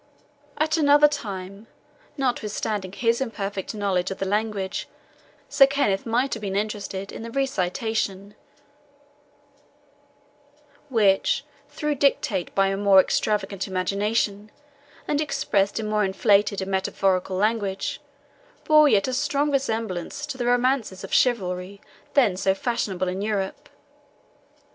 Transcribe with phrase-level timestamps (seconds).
[0.57, 1.67] At another time,
[2.17, 4.87] notwithstanding his imperfect knowledge of the language,
[5.47, 8.33] Sir Kenneth might have been interested in the recitation,
[10.89, 11.45] which,
[11.79, 14.49] though dictated by a more extravagant imagination,
[15.07, 18.01] and expressed in more inflated and metaphorical language,
[18.63, 21.79] bore yet a strong resemblance to the romances of chivalry
[22.15, 23.69] then so fashionable in Europe.